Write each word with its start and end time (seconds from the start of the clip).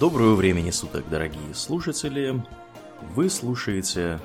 Доброго 0.00 0.36
времени 0.36 0.70
суток, 0.70 1.08
дорогие 1.10 1.52
слушатели. 1.54 2.40
Вы 3.16 3.28
слушаете 3.28 4.20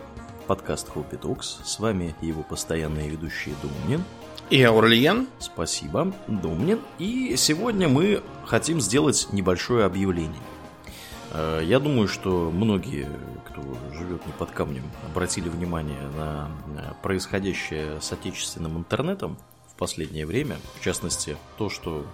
подкаст 0.45 0.87
Хобби 0.87 1.15
Токс. 1.15 1.61
С 1.63 1.79
вами 1.79 2.13
его 2.21 2.43
постоянные 2.43 3.09
ведущие 3.09 3.55
Думнин. 3.63 4.03
И 4.51 4.61
Аурлиен. 4.61 5.27
Спасибо, 5.39 6.13
Думнин. 6.27 6.79
И 6.99 7.33
сегодня 7.37 7.89
мы 7.89 8.21
хотим 8.45 8.79
сделать 8.79 9.29
небольшое 9.31 9.85
объявление. 9.85 10.43
Э, 11.31 11.61
я 11.63 11.79
думаю, 11.79 12.07
что 12.07 12.51
многие, 12.51 13.09
кто 13.49 13.63
живет 13.93 14.23
не 14.27 14.33
под 14.33 14.51
камнем, 14.51 14.83
обратили 15.09 15.49
внимание 15.49 16.07
на 16.15 16.51
происходящее 17.01 17.99
с 17.99 18.11
отечественным 18.11 18.77
интернетом 18.77 19.39
в 19.67 19.75
последнее 19.75 20.27
время. 20.27 20.57
В 20.79 20.83
частности, 20.83 21.35
то, 21.57 21.71
что 21.71 22.05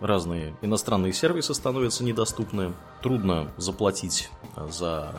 разные 0.00 0.54
иностранные 0.62 1.12
сервисы 1.12 1.54
становятся 1.54 2.04
недоступны, 2.04 2.72
трудно 3.02 3.50
заплатить 3.56 4.30
за 4.68 5.14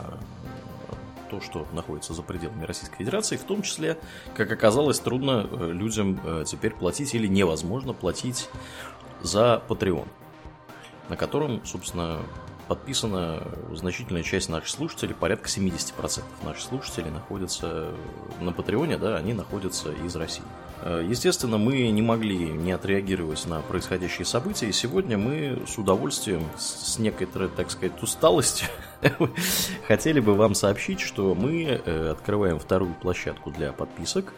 то, 1.32 1.40
что 1.40 1.66
находится 1.72 2.12
за 2.12 2.22
пределами 2.22 2.64
Российской 2.64 2.98
Федерации, 2.98 3.36
в 3.36 3.44
том 3.44 3.62
числе, 3.62 3.98
как 4.34 4.52
оказалось, 4.52 5.00
трудно 5.00 5.48
э, 5.50 5.72
людям 5.72 6.20
э, 6.22 6.44
теперь 6.46 6.72
платить 6.72 7.14
или 7.14 7.26
невозможно 7.26 7.94
платить 7.94 8.50
за 9.22 9.62
Patreon, 9.66 10.06
на 11.08 11.16
котором, 11.16 11.64
собственно, 11.64 12.20
подписана 12.68 13.42
значительная 13.72 14.22
часть 14.22 14.50
наших 14.50 14.68
слушателей, 14.68 15.14
порядка 15.14 15.48
70% 15.48 16.22
наших 16.44 16.62
слушателей 16.62 17.10
находятся 17.10 17.94
на 18.40 18.52
Патреоне, 18.52 18.98
да, 18.98 19.16
они 19.16 19.32
находятся 19.32 19.90
из 19.92 20.14
России. 20.16 20.44
Э, 20.84 21.06
естественно, 21.08 21.58
мы 21.58 21.88
не 21.88 22.02
могли 22.02 22.38
не 22.38 22.72
отреагировать 22.72 23.46
на 23.46 23.60
происходящие 23.60 24.24
события, 24.24 24.66
и 24.66 24.72
сегодня 24.72 25.16
мы 25.16 25.62
с 25.66 25.78
удовольствием, 25.78 26.42
с 26.58 26.98
некоторой, 26.98 27.48
так 27.48 27.70
сказать, 27.70 28.02
усталостью, 28.02 28.68
хотели 29.86 30.18
бы 30.18 30.34
вам 30.34 30.54
сообщить, 30.54 31.00
что 31.00 31.34
мы 31.34 31.64
э, 31.64 32.10
открываем 32.10 32.58
вторую 32.58 32.94
площадку 32.94 33.50
для 33.50 33.72
подписок, 33.72 34.32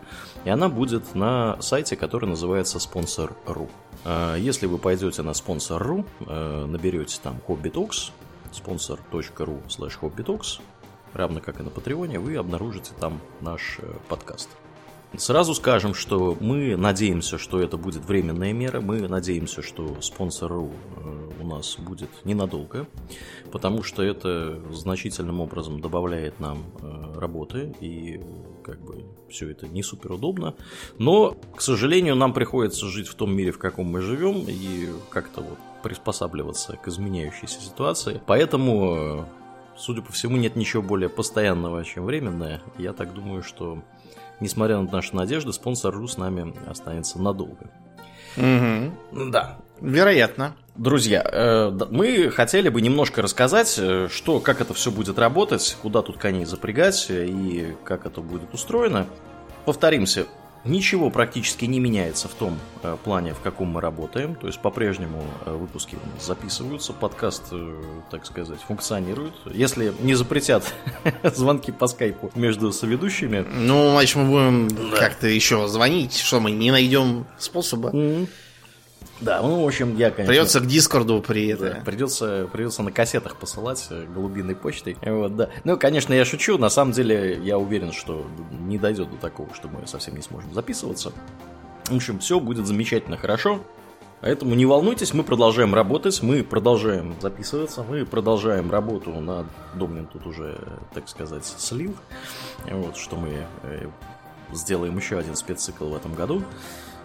и 0.44 0.50
она 0.50 0.68
будет 0.68 1.14
на 1.14 1.60
сайте, 1.62 1.96
который 1.96 2.28
называется 2.28 2.78
Sponsor.ru. 2.78 3.70
Э, 4.04 4.36
если 4.38 4.66
вы 4.66 4.76
пойдете 4.78 5.22
на 5.22 5.30
Sponsor.ru, 5.30 6.66
наберете 6.66 7.18
там 7.22 7.40
Hobby 7.48 7.72
sponsor.ru 8.52 9.62
slash 9.66 10.60
равно 11.12 11.40
как 11.40 11.60
и 11.60 11.62
на 11.62 11.70
Патреоне, 11.70 12.18
вы 12.18 12.36
обнаружите 12.36 12.92
там 13.00 13.20
наш 13.40 13.80
подкаст. 14.08 14.48
Сразу 15.16 15.54
скажем, 15.54 15.94
что 15.94 16.36
мы 16.40 16.76
надеемся, 16.76 17.38
что 17.38 17.60
это 17.60 17.76
будет 17.76 18.04
временная 18.04 18.52
мера, 18.52 18.80
мы 18.80 19.06
надеемся, 19.08 19.62
что 19.62 20.00
спонсору 20.00 20.72
э, 20.96 21.30
у 21.40 21.46
нас 21.46 21.76
будет 21.78 22.10
ненадолго, 22.24 22.86
потому 23.52 23.82
что 23.82 24.02
это 24.02 24.60
значительным 24.72 25.40
образом 25.40 25.80
добавляет 25.80 26.40
нам 26.40 26.64
э, 26.80 27.18
работы, 27.18 27.74
и 27.80 28.20
как 28.64 28.80
бы 28.80 29.04
все 29.28 29.50
это 29.50 29.68
не 29.68 29.82
супер 29.82 30.12
удобно. 30.12 30.54
Но, 30.98 31.36
к 31.54 31.60
сожалению, 31.60 32.16
нам 32.16 32.32
приходится 32.32 32.86
жить 32.86 33.06
в 33.06 33.14
том 33.14 33.34
мире, 33.34 33.52
в 33.52 33.58
каком 33.58 33.86
мы 33.86 34.00
живем, 34.00 34.44
и 34.48 34.88
как-то 35.10 35.42
вот 35.42 35.58
приспосабливаться 35.82 36.76
к 36.76 36.88
изменяющейся 36.88 37.60
ситуации. 37.60 38.20
Поэтому, 38.26 38.96
э, 38.96 39.24
судя 39.76 40.02
по 40.02 40.12
всему, 40.12 40.36
нет 40.36 40.56
ничего 40.56 40.82
более 40.82 41.08
постоянного, 41.08 41.84
чем 41.84 42.04
временное. 42.04 42.62
Я 42.78 42.92
так 42.92 43.14
думаю, 43.14 43.44
что 43.44 43.82
несмотря 44.40 44.78
на 44.78 44.90
наши 44.90 45.14
надежды, 45.14 45.52
спонсор 45.52 45.94
РУ 45.94 46.08
с 46.08 46.16
нами 46.16 46.54
останется 46.68 47.20
надолго. 47.20 47.70
Угу. 48.36 49.30
Да. 49.30 49.58
Вероятно. 49.80 50.56
Друзья, 50.76 51.22
э, 51.22 51.70
мы 51.90 52.30
хотели 52.30 52.68
бы 52.68 52.80
немножко 52.80 53.22
рассказать, 53.22 53.76
э, 53.78 54.08
что, 54.10 54.40
как 54.40 54.60
это 54.60 54.74
все 54.74 54.90
будет 54.90 55.18
работать, 55.18 55.76
куда 55.80 56.02
тут 56.02 56.18
коней 56.18 56.46
запрягать 56.46 57.06
и 57.10 57.76
как 57.84 58.06
это 58.06 58.20
будет 58.20 58.52
устроено. 58.52 59.06
Повторимся, 59.66 60.26
Ничего 60.64 61.10
практически 61.10 61.66
не 61.66 61.78
меняется 61.78 62.26
в 62.28 62.34
том 62.34 62.58
э, 62.82 62.96
плане, 63.04 63.34
в 63.34 63.40
каком 63.40 63.68
мы 63.68 63.80
работаем. 63.82 64.34
То 64.34 64.46
есть 64.46 64.58
по-прежнему 64.60 65.22
э, 65.44 65.54
выпуски 65.54 65.96
у 65.96 66.14
нас 66.14 66.26
записываются, 66.26 66.94
подкаст, 66.94 67.42
э, 67.52 67.82
так 68.10 68.24
сказать, 68.24 68.60
функционирует. 68.60 69.34
Если 69.44 69.92
не 70.00 70.14
запретят 70.14 70.72
звонки 71.22 71.70
по 71.70 71.86
скайпу 71.86 72.30
между 72.34 72.72
соведущими. 72.72 73.46
Ну, 73.54 73.90
значит, 73.92 74.16
мы 74.16 74.24
будем 74.24 74.68
да. 74.68 74.96
как-то 74.96 75.26
еще 75.26 75.68
звонить, 75.68 76.16
что 76.16 76.40
мы 76.40 76.50
не 76.50 76.70
найдем 76.70 77.26
способа. 77.38 77.90
Mm-hmm. 77.90 78.28
Да, 79.24 79.40
ну, 79.40 79.62
в 79.62 79.66
общем, 79.66 79.96
я, 79.96 80.10
конечно... 80.10 80.32
Придется 80.32 80.60
к 80.60 80.66
Дискорду 80.66 81.20
при 81.20 81.48
это. 81.48 81.74
Да, 81.74 81.82
придется, 81.84 82.48
придется 82.52 82.82
на 82.82 82.92
кассетах 82.92 83.36
посылать 83.36 83.86
э, 83.90 84.04
голубиной 84.14 84.54
почтой. 84.54 84.96
Вот, 85.02 85.34
да. 85.34 85.48
Ну, 85.64 85.78
конечно, 85.78 86.12
я 86.12 86.24
шучу. 86.24 86.58
На 86.58 86.68
самом 86.68 86.92
деле, 86.92 87.40
я 87.42 87.58
уверен, 87.58 87.92
что 87.92 88.26
не 88.50 88.78
дойдет 88.78 89.10
до 89.10 89.16
такого, 89.16 89.54
что 89.54 89.68
мы 89.68 89.86
совсем 89.86 90.14
не 90.14 90.22
сможем 90.22 90.52
записываться. 90.52 91.12
В 91.86 91.96
общем, 91.96 92.18
все 92.18 92.38
будет 92.38 92.66
замечательно 92.66 93.16
хорошо. 93.16 93.60
Поэтому 94.20 94.54
не 94.54 94.64
волнуйтесь, 94.64 95.12
мы 95.12 95.22
продолжаем 95.22 95.74
работать, 95.74 96.22
мы 96.22 96.42
продолжаем 96.42 97.14
записываться, 97.20 97.82
мы 97.82 98.06
продолжаем 98.06 98.70
работу 98.70 99.10
на 99.10 99.46
Домнин 99.74 100.06
тут 100.06 100.26
уже, 100.26 100.58
так 100.94 101.08
сказать, 101.10 101.44
слил. 101.44 101.94
Вот, 102.70 102.96
что 102.96 103.16
мы 103.16 103.46
э, 103.64 103.86
сделаем 104.52 104.96
еще 104.96 105.18
один 105.18 105.36
спеццикл 105.36 105.88
в 105.88 105.94
этом 105.94 106.14
году. 106.14 106.42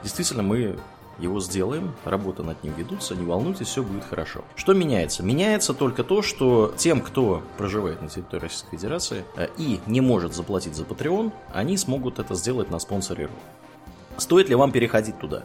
Действительно, 0.02 0.44
мы 0.44 0.78
его 1.20 1.40
сделаем, 1.40 1.94
работа 2.06 2.44
над 2.44 2.64
ним 2.64 2.74
ведутся, 2.78 3.16
не 3.16 3.26
волнуйтесь, 3.26 3.68
все 3.68 3.84
будет 3.84 4.04
хорошо. 4.04 4.44
Что 4.56 4.74
меняется? 4.74 5.24
Меняется 5.24 5.74
только 5.74 6.04
то, 6.04 6.22
что 6.22 6.74
тем, 6.78 7.02
кто 7.02 7.44
проживает 7.58 8.02
на 8.02 8.10
территории 8.10 8.44
Российской 8.44 8.78
Федерации 8.78 9.24
э, 9.36 9.48
и 9.58 9.80
не 9.86 10.02
может 10.02 10.34
заплатить 10.34 10.76
за 10.76 10.84
Patreon, 10.84 11.32
они 11.54 11.78
смогут 11.78 12.20
это 12.20 12.36
сделать 12.36 12.70
на 12.70 12.80
спонсоре 12.80 13.30
Стоит 14.18 14.50
ли 14.50 14.56
вам 14.56 14.72
переходить 14.72 15.18
туда? 15.20 15.44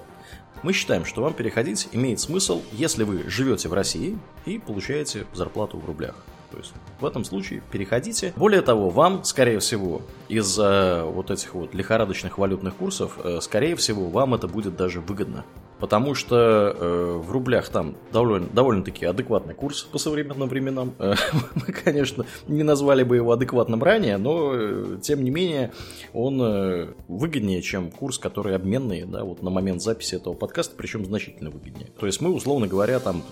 Мы 0.62 0.72
считаем, 0.72 1.04
что 1.04 1.22
вам 1.22 1.34
переходить 1.34 1.88
имеет 1.92 2.20
смысл, 2.20 2.62
если 2.72 3.04
вы 3.04 3.28
живете 3.28 3.68
в 3.68 3.74
России 3.74 4.18
и 4.46 4.58
получаете 4.58 5.26
зарплату 5.34 5.78
в 5.78 5.84
рублях. 5.84 6.14
То 6.54 6.60
есть 6.60 6.72
в 7.00 7.04
этом 7.04 7.24
случае 7.24 7.62
переходите. 7.72 8.32
Более 8.36 8.62
того, 8.62 8.88
вам, 8.88 9.24
скорее 9.24 9.58
всего, 9.58 10.02
из-за 10.28 11.04
вот 11.04 11.32
этих 11.32 11.52
вот 11.54 11.74
лихорадочных 11.74 12.38
валютных 12.38 12.76
курсов, 12.76 13.18
э, 13.24 13.40
скорее 13.40 13.74
всего, 13.74 14.04
вам 14.08 14.34
это 14.34 14.46
будет 14.46 14.76
даже 14.76 15.00
выгодно. 15.00 15.44
Потому 15.80 16.14
что 16.14 16.36
э, 16.36 17.20
в 17.20 17.32
рублях 17.32 17.68
там 17.70 17.96
довольно, 18.12 18.46
довольно-таки 18.46 19.04
адекватный 19.04 19.54
курс 19.54 19.82
по 19.82 19.98
современным 19.98 20.48
временам. 20.48 20.94
Э, 21.00 21.14
мы, 21.56 21.72
конечно, 21.72 22.24
не 22.46 22.62
назвали 22.62 23.02
бы 23.02 23.16
его 23.16 23.32
адекватным 23.32 23.82
ранее, 23.82 24.16
но 24.16 24.52
э, 24.54 24.98
тем 25.02 25.24
не 25.24 25.30
менее 25.30 25.72
он 26.12 26.40
э, 26.40 26.86
выгоднее, 27.08 27.62
чем 27.62 27.90
курс, 27.90 28.18
который 28.18 28.54
обменный 28.54 29.04
да, 29.04 29.24
вот 29.24 29.42
на 29.42 29.50
момент 29.50 29.82
записи 29.82 30.14
этого 30.14 30.34
подкаста, 30.34 30.76
причем 30.76 31.04
значительно 31.04 31.50
выгоднее. 31.50 31.90
То 31.98 32.06
есть 32.06 32.20
мы, 32.20 32.32
условно 32.32 32.68
говоря, 32.68 33.00
там 33.00 33.24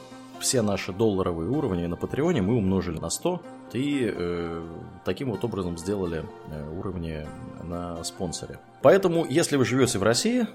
все 0.43 0.61
наши 0.61 0.93
долларовые 0.93 1.49
уровни 1.49 1.87
на 1.87 1.97
Патреоне 1.97 2.43
мы 2.43 2.57
умножили 2.57 2.99
на 2.99 3.09
100 3.09 3.41
и 3.73 4.13
э, 4.15 4.63
таким 5.05 5.31
вот 5.31 5.45
образом 5.45 5.79
сделали 5.79 6.25
э, 6.51 6.79
уровни 6.79 7.27
на 7.63 8.05
спонсоре. 8.05 8.59
Поэтому, 8.83 9.25
если 9.25 9.57
вы 9.57 9.65
живете 9.65 9.99
в 9.99 10.03
России, 10.03 10.47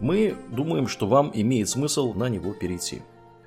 мы 0.00 0.36
думаем, 0.50 0.86
что 0.86 1.06
вам 1.06 1.30
имеет 1.34 1.68
смысл 1.68 2.14
на 2.14 2.28
него 2.28 2.52
перейти. 2.52 3.02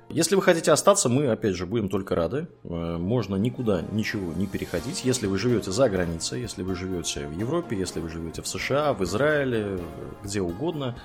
Если 0.08 0.36
вы 0.36 0.42
хотите 0.42 0.70
остаться, 0.70 1.08
мы, 1.08 1.28
опять 1.28 1.54
же, 1.54 1.64
будем 1.64 1.88
только 1.88 2.14
рады. 2.14 2.46
Э, 2.64 2.98
можно 2.98 3.36
никуда 3.36 3.82
ничего 3.92 4.32
не 4.34 4.46
переходить. 4.46 5.04
Если 5.04 5.26
вы 5.26 5.38
живете 5.38 5.70
за 5.70 5.88
границей, 5.88 6.42
если 6.42 6.62
вы 6.62 6.74
живете 6.74 7.26
в 7.26 7.38
Европе, 7.38 7.76
если 7.78 7.98
вы 7.98 8.10
живете 8.10 8.42
в 8.42 8.46
США, 8.46 8.92
в 8.92 9.02
Израиле, 9.04 9.80
где 10.22 10.42
угодно, 10.42 10.96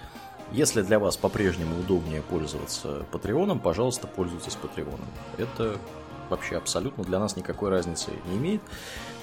если 0.52 0.82
для 0.82 1.00
вас 1.00 1.18
по-прежнему 1.18 1.80
удобнее 1.80 2.22
пользоваться 2.22 3.06
Патреоном, 3.12 3.60
пожалуйста, 3.60 4.08
пользуйтесь 4.08 4.56
Патреоном. 4.56 5.08
Это 5.38 5.78
вообще 6.30 6.58
абсолютно 6.58 7.04
для 7.04 7.20
нас 7.20 7.36
никакой 7.36 7.70
разницы 7.70 8.12
не 8.30 8.38
имеет. 8.38 8.62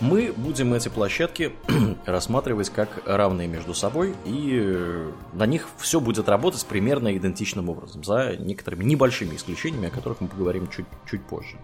Мы 0.00 0.32
будем 0.36 0.74
эти 0.74 0.88
площадки 0.88 1.52
рассматривать 2.06 2.70
как 2.70 3.02
равные 3.06 3.48
между 3.48 3.74
собой, 3.74 4.14
и 4.24 4.58
э, 4.62 5.12
на 5.32 5.46
них 5.46 5.68
все 5.78 6.00
будет 6.00 6.28
работать 6.28 6.64
примерно 6.66 7.16
идентичным 7.16 7.68
образом, 7.68 8.04
за 8.04 8.36
некоторыми 8.36 8.84
небольшими 8.84 9.36
исключениями, 9.36 9.88
о 9.88 9.90
которых 9.90 10.20
мы 10.20 10.28
поговорим 10.28 10.68
чуть, 10.68 10.86
чуть 11.08 11.22
позже. 11.24 11.56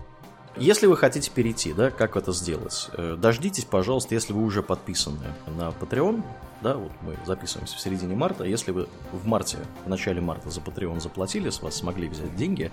Если 0.57 0.87
вы 0.87 0.97
хотите 0.97 1.31
перейти, 1.31 1.73
да, 1.73 1.91
как 1.91 2.17
это 2.17 2.33
сделать? 2.33 2.91
Э, 2.93 3.17
дождитесь, 3.17 3.65
пожалуйста, 3.65 4.15
если 4.15 4.33
вы 4.33 4.43
уже 4.43 4.63
подписаны 4.63 5.35
на 5.47 5.71
Patreon, 5.71 6.23
да, 6.63 6.75
вот 6.75 6.93
мы 7.03 7.17
записываемся 7.25 7.77
в 7.77 7.81
середине 7.81 8.15
марта, 8.15 8.45
если 8.45 8.71
вы 8.71 8.89
в 9.13 9.27
марте, 9.27 9.59
в 9.85 9.89
начале 9.89 10.21
марта 10.21 10.51
за 10.51 10.61
Patreon 10.61 11.01
заплатили, 11.01 11.51
с 11.51 11.63
вас 11.63 11.77
смогли 11.77 12.09
взять 12.09 12.37
деньги, 12.37 12.71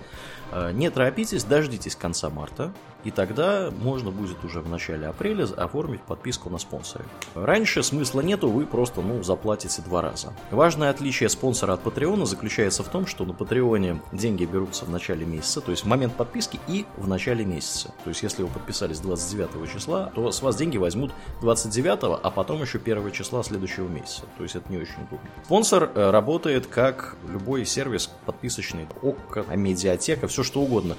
э, 0.52 0.72
не 0.72 0.90
торопитесь, 0.90 1.44
дождитесь 1.44 1.96
конца 1.96 2.28
марта, 2.28 2.72
и 3.04 3.10
тогда 3.10 3.70
можно 3.80 4.10
будет 4.10 4.44
уже 4.44 4.60
в 4.60 4.68
начале 4.68 5.06
апреля 5.06 5.44
оформить 5.44 6.02
подписку 6.02 6.50
на 6.50 6.58
спонсоре. 6.58 7.04
Раньше 7.34 7.82
смысла 7.82 8.20
нету, 8.20 8.50
вы 8.50 8.66
просто, 8.66 9.00
ну, 9.00 9.22
заплатите 9.22 9.82
два 9.82 10.02
раза. 10.02 10.32
Важное 10.50 10.90
отличие 10.90 11.28
спонсора 11.28 11.74
от 11.74 11.80
Патреона 11.80 12.26
заключается 12.26 12.82
в 12.82 12.88
том, 12.88 13.06
что 13.06 13.24
на 13.24 13.32
Патреоне 13.32 14.02
деньги 14.12 14.44
берутся 14.44 14.84
в 14.84 14.90
начале 14.90 15.24
месяца, 15.24 15.60
то 15.60 15.70
есть 15.70 15.84
в 15.84 15.86
момент 15.86 16.14
подписки 16.14 16.60
и 16.66 16.86
в 16.96 17.08
начале 17.08 17.44
месяца. 17.44 17.94
То 18.04 18.10
есть 18.10 18.22
если 18.22 18.42
вы 18.42 18.48
подписались 18.48 19.00
29 19.00 19.72
числа, 19.72 20.12
то 20.14 20.30
с 20.30 20.42
вас 20.42 20.56
деньги 20.56 20.76
возьмут 20.76 21.12
29, 21.40 22.20
а 22.22 22.30
потом 22.30 22.62
еще 22.62 22.78
1 22.78 23.12
числа 23.12 23.42
следующего 23.42 23.77
месяца. 23.86 24.22
То 24.36 24.42
есть 24.42 24.56
это 24.56 24.70
не 24.72 24.78
очень 24.78 25.02
удобно. 25.02 25.28
Спонсор 25.44 25.90
э, 25.94 26.10
работает 26.10 26.66
как 26.66 27.16
любой 27.28 27.64
сервис 27.64 28.10
подписочный, 28.26 28.86
ОККО, 29.02 29.44
медиатека, 29.54 30.26
все 30.26 30.42
что 30.42 30.60
угодно. 30.60 30.96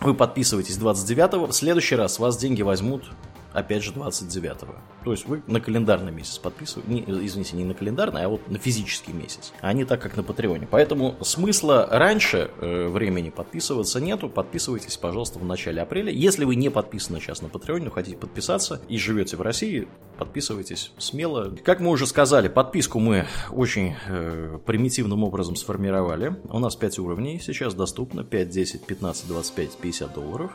Вы 0.00 0.14
подписываетесь 0.14 0.78
29-го, 0.78 1.46
в 1.46 1.52
следующий 1.52 1.96
раз 1.96 2.18
вас 2.18 2.38
деньги 2.38 2.62
возьмут 2.62 3.10
опять 3.52 3.82
же 3.82 3.92
29-го. 3.92 4.74
То 5.04 5.12
есть 5.12 5.26
вы 5.26 5.42
на 5.46 5.60
календарный 5.60 6.12
месяц 6.12 6.38
подписываете, 6.38 6.92
не, 6.92 7.00
извините, 7.26 7.56
не 7.56 7.64
на 7.64 7.74
календарный, 7.74 8.24
а 8.24 8.28
вот 8.28 8.48
на 8.48 8.58
физический 8.58 9.12
месяц, 9.12 9.52
а 9.60 9.72
не 9.72 9.84
так, 9.84 10.00
как 10.00 10.16
на 10.16 10.22
Патреоне. 10.22 10.68
Поэтому 10.70 11.16
смысла 11.22 11.86
раньше 11.90 12.50
э, 12.58 12.88
времени 12.88 13.30
подписываться 13.30 14.00
нету, 14.00 14.28
подписывайтесь, 14.28 14.96
пожалуйста, 14.96 15.38
в 15.38 15.44
начале 15.44 15.80
апреля. 15.80 16.12
Если 16.12 16.44
вы 16.44 16.56
не 16.56 16.70
подписаны 16.70 17.20
сейчас 17.20 17.42
на 17.42 17.48
Патреоне, 17.48 17.86
но 17.86 17.90
хотите 17.90 18.16
подписаться 18.16 18.80
и 18.88 18.98
живете 18.98 19.36
в 19.36 19.42
России, 19.42 19.88
подписывайтесь 20.18 20.92
смело. 20.98 21.56
Как 21.64 21.80
мы 21.80 21.90
уже 21.90 22.06
сказали, 22.06 22.48
подписку 22.48 22.98
мы 22.98 23.26
очень 23.50 23.94
э, 24.06 24.58
примитивным 24.66 25.24
образом 25.24 25.56
сформировали. 25.56 26.36
У 26.44 26.58
нас 26.58 26.76
5 26.76 26.98
уровней 26.98 27.40
сейчас 27.40 27.74
доступно, 27.74 28.22
5, 28.22 28.48
10, 28.48 28.86
15, 28.86 29.28
25, 29.28 29.76
50 29.78 30.14
долларов 30.14 30.52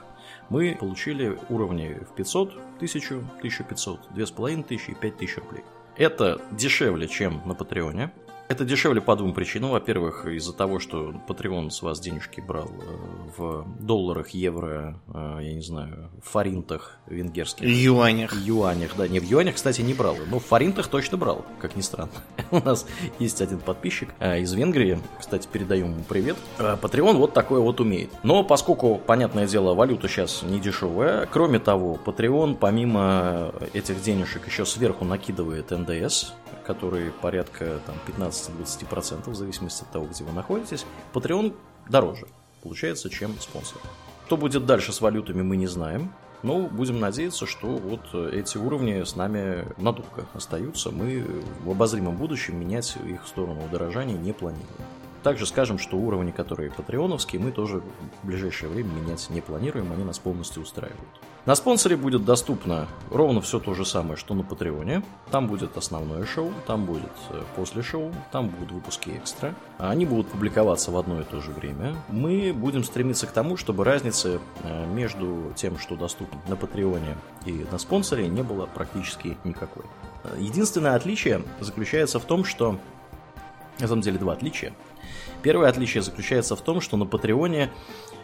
мы 0.50 0.76
получили 0.80 1.38
уровни 1.50 1.98
в 2.10 2.16
500, 2.16 2.54
1000, 2.78 3.16
1500, 3.38 4.00
2500 4.14 4.72
и 4.72 4.94
5000 4.94 5.38
рублей. 5.38 5.64
Это 5.98 6.42
дешевле, 6.52 7.08
чем 7.08 7.42
на 7.46 7.56
Патреоне. 7.56 8.12
Это 8.48 8.64
дешевле 8.64 9.02
по 9.02 9.16
двум 9.16 9.34
причинам. 9.34 9.72
Во-первых, 9.72 10.28
из-за 10.28 10.54
того, 10.54 10.80
что 10.80 11.14
Patreon 11.28 11.72
с 11.72 11.82
вас 11.82 12.00
денежки 12.00 12.42
брал 12.42 12.70
э, 12.70 13.32
в 13.38 13.66
долларах, 13.80 14.30
евро, 14.30 15.00
э, 15.08 15.40
я 15.42 15.54
не 15.54 15.62
знаю, 15.62 16.12
в 16.24 16.30
форинтах 16.30 17.00
венгерских. 17.08 17.68
Юанях. 17.68 18.36
Юанях, 18.36 18.96
да. 18.96 19.08
Не 19.08 19.20
в 19.20 19.24
юанях, 19.24 19.56
кстати, 19.56 19.82
не 19.82 19.96
брал. 19.96 20.16
Но 20.30 20.38
в 20.38 20.46
форинтах 20.46 20.88
точно 20.88 21.18
брал, 21.18 21.44
как 21.60 21.76
ни 21.76 21.82
странно. 21.82 22.12
У 22.52 22.60
нас 22.60 22.86
есть 23.18 23.42
один 23.42 23.58
подписчик 23.58 24.10
э, 24.20 24.42
из 24.42 24.54
Венгрии. 24.54 25.00
Кстати, 25.20 25.48
передаем 25.52 25.94
ему 25.94 26.04
привет. 26.08 26.38
Patreon 26.60 27.14
вот 27.18 27.34
такое 27.34 27.62
вот 27.62 27.80
умеет. 27.80 28.12
Но 28.22 28.44
поскольку, 28.44 29.02
понятное 29.04 29.48
дело, 29.48 29.74
валюта 29.74 30.08
сейчас 30.08 30.44
не 30.44 30.60
дешевая, 30.60 31.26
кроме 31.26 31.58
того, 31.58 32.00
Patreon 32.06 32.58
помимо 32.60 33.54
этих 33.74 34.04
денежек 34.04 34.46
еще 34.46 34.66
сверху 34.66 35.04
накидывает 35.04 35.72
НДС, 35.72 36.34
который 36.66 37.12
порядка 37.12 37.80
там, 37.86 37.96
15-20% 38.36 39.30
в 39.30 39.36
зависимости 39.36 39.84
от 39.84 39.92
того, 39.92 40.08
где 40.08 40.24
вы 40.24 40.34
находитесь, 40.34 40.86
Patreon 41.14 41.56
дороже 41.90 42.28
получается, 42.66 43.12
чем 43.12 43.40
спонсор. 43.40 43.80
Что 44.26 44.38
будет 44.38 44.66
дальше 44.66 44.92
с 44.92 45.00
валютами, 45.00 45.44
мы 45.44 45.56
не 45.56 45.68
знаем. 45.68 46.12
Но 46.42 46.62
будем 46.62 47.00
надеяться, 47.00 47.46
что 47.46 47.68
вот 47.68 48.14
эти 48.34 48.58
уровни 48.58 49.04
с 49.04 49.16
нами 49.16 49.66
надолго 49.78 50.26
остаются. 50.34 50.90
Мы 50.90 51.26
в 51.64 51.70
обозримом 51.70 52.18
будущем 52.18 52.60
менять 52.60 52.98
их 53.06 53.24
в 53.24 53.28
сторону 53.28 53.64
удорожания 53.66 54.18
не 54.18 54.34
планируем. 54.34 54.68
Также 55.25 55.48
скажем, 55.48 55.80
что 55.80 55.98
уровни, 55.98 56.30
которые 56.30 56.69
патреоновские, 56.69 57.42
мы 57.42 57.51
тоже 57.51 57.81
в 58.22 58.27
ближайшее 58.27 58.69
время 58.69 58.89
менять 58.89 59.27
не 59.31 59.42
планируем, 59.42 59.92
они 59.92 60.04
нас 60.04 60.19
полностью 60.19 60.62
устраивают. 60.62 61.01
На 61.48 61.56
спонсоре 61.56 61.98
будет 61.98 62.25
доступно 62.25 62.88
ровно 63.10 63.42
все 63.42 63.60
то 63.60 63.74
же 63.74 63.86
самое, 63.86 64.18
что 64.18 64.36
на 64.36 64.44
Патреоне. 64.44 65.01
Там 65.31 65.48
будет 65.48 65.77
основное 65.77 66.25
шоу, 66.25 66.54
там 66.68 66.86
будет 66.86 67.10
э, 67.31 67.42
после 67.56 67.81
шоу, 67.81 68.13
там 68.31 68.50
будут 68.50 68.72
выпуски 68.72 69.10
экстра. 69.18 69.56
Они 69.80 70.06
будут 70.06 70.27
публиковаться 70.27 70.92
в 70.92 70.98
одно 70.98 71.19
и 71.19 71.24
то 71.24 71.42
же 71.42 71.50
время. 71.50 71.95
Мы 72.10 72.54
будем 72.54 72.83
стремиться 72.83 73.25
к 73.25 73.31
тому, 73.31 73.57
чтобы 73.57 73.83
разницы 73.83 74.39
э, 74.62 74.86
между 74.94 75.54
тем, 75.56 75.80
что 75.80 75.95
доступно 75.95 76.39
на 76.48 76.56
Патреоне 76.56 77.18
и 77.48 77.66
на 77.72 77.80
спонсоре, 77.80 78.27
не 78.27 78.44
было 78.44 78.68
практически 78.68 79.39
никакой. 79.44 79.86
Единственное 80.38 80.94
отличие 80.94 81.42
заключается 81.62 82.19
в 82.19 82.25
том, 82.25 82.45
что... 82.45 82.80
На 83.77 83.89
самом 83.89 84.04
деле 84.04 84.18
два 84.18 84.31
отличия. 84.31 84.74
Первое 85.46 85.70
отличие 85.70 86.02
заключается 86.02 86.56
в 86.56 86.62
том, 86.62 86.82
что 86.82 86.98
на 86.98 87.06
Патреоне 87.06 87.70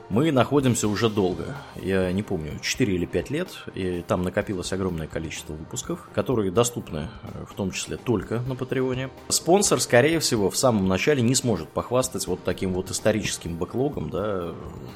мы 0.10 0.32
находимся 0.32 0.88
уже 0.88 1.08
долго. 1.08 1.56
Я 1.76 2.12
не 2.12 2.24
помню, 2.24 2.58
4 2.60 2.96
или 2.96 3.06
5 3.06 3.30
лет, 3.30 3.64
и 3.76 4.04
там 4.08 4.24
накопилось 4.24 4.74
огромное 4.74 5.06
количество 5.06 5.54
выпусков, 5.54 6.10
которые 6.16 6.50
доступны 6.50 7.10
э, 7.22 7.46
в 7.48 7.54
том 7.54 7.70
числе 7.70 7.98
только 7.98 8.40
на 8.48 8.56
Патреоне. 8.56 9.12
Спонсор, 9.30 9.80
скорее 9.82 10.18
всего, 10.20 10.50
в 10.50 10.58
самом 10.58 10.88
начале 10.88 11.22
не 11.22 11.36
сможет 11.36 11.70
похвастать 11.70 12.26
вот 12.26 12.44
таким 12.44 12.74
вот 12.74 12.90
историческим 12.90 13.56
бэклогом, 13.56 14.10
да, 14.10 14.56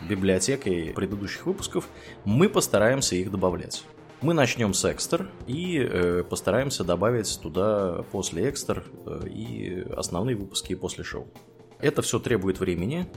библиотекой 0.09 0.93
предыдущих 0.95 1.45
выпусков. 1.45 1.87
Мы 2.23 2.49
постараемся 2.49 3.15
их 3.15 3.29
добавлять. 3.29 3.83
Мы 4.21 4.33
начнем 4.33 4.73
с 4.73 4.83
экстр 4.83 5.29
и 5.45 5.77
э, 5.77 6.23
постараемся 6.27 6.83
добавить 6.83 7.39
туда 7.39 8.03
после 8.11 8.49
экстр 8.49 8.83
э, 9.05 9.27
и 9.27 9.85
основные 9.95 10.35
выпуски 10.35 10.73
после 10.73 11.03
шоу. 11.03 11.27
Это 11.79 12.01
все 12.01 12.19
требует 12.19 12.59
времени, 12.59 13.07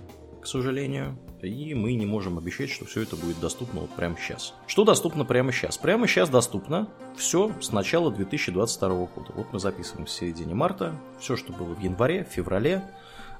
к 0.40 0.46
сожалению, 0.46 1.18
и 1.42 1.74
мы 1.74 1.94
не 1.94 2.06
можем 2.06 2.38
обещать, 2.38 2.70
что 2.70 2.84
все 2.84 3.02
это 3.02 3.16
будет 3.16 3.38
доступно 3.40 3.80
вот 3.80 3.90
прямо 3.90 4.16
сейчас. 4.16 4.54
Что 4.66 4.84
доступно 4.84 5.24
прямо 5.24 5.52
сейчас? 5.52 5.78
Прямо 5.78 6.06
сейчас 6.06 6.28
доступно 6.28 6.88
все 7.16 7.52
с 7.60 7.72
начала 7.72 8.10
2022 8.10 8.88
года. 8.88 9.32
Вот 9.34 9.52
мы 9.52 9.58
записываем 9.58 10.06
в 10.06 10.10
середине 10.10 10.54
марта, 10.54 10.98
все, 11.18 11.36
что 11.36 11.52
было 11.52 11.74
в 11.74 11.80
январе, 11.80 12.24
в 12.24 12.28
феврале, 12.28 12.82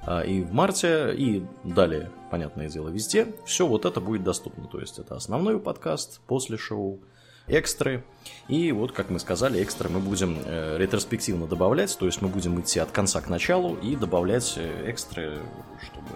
а, 0.02 0.20
и 0.20 0.42
в 0.42 0.52
марте, 0.52 1.14
и 1.14 1.44
далее, 1.64 2.10
понятное 2.30 2.68
дело, 2.68 2.88
везде, 2.88 3.34
все 3.44 3.66
вот 3.66 3.84
это 3.84 4.00
будет 4.00 4.22
доступно. 4.22 4.66
То 4.66 4.80
есть 4.80 4.98
это 4.98 5.16
основной 5.16 5.58
подкаст 5.58 6.20
после 6.26 6.56
шоу, 6.56 7.00
экстры. 7.48 8.04
И 8.48 8.72
вот, 8.72 8.92
как 8.92 9.10
мы 9.10 9.18
сказали, 9.18 9.60
экстры 9.60 9.88
мы 9.88 10.00
будем 10.00 10.38
э, 10.44 10.76
ретроспективно 10.78 11.46
добавлять, 11.46 11.96
то 11.98 12.06
есть 12.06 12.22
мы 12.22 12.28
будем 12.28 12.60
идти 12.60 12.78
от 12.78 12.90
конца 12.90 13.20
к 13.20 13.28
началу 13.28 13.76
и 13.76 13.94
добавлять 13.96 14.54
э, 14.56 14.88
экстры, 14.88 15.38
чтобы 15.82 16.08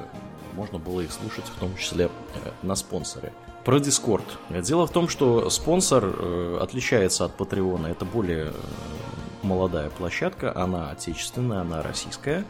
можно 0.55 0.79
было 0.79 1.01
их 1.01 1.13
слушать 1.13 1.45
в 1.45 1.59
том 1.59 1.77
числе 1.77 2.07
э, 2.07 2.51
на 2.63 2.75
спонсоре. 2.75 3.33
Про 3.65 3.79
Discord. 3.79 4.25
Дело 4.63 4.87
в 4.87 4.91
том, 4.91 5.09
что 5.09 5.49
спонсор 5.49 6.59
отличается 6.61 7.27
от 7.27 7.37
Патреона. 7.37 7.87
Это 7.87 8.05
более 8.05 8.53
молодая 9.43 9.89
площадка, 9.91 10.57
она 10.57 10.91
отечественная, 10.91 11.61
она 11.61 11.81
российская. 11.81 12.45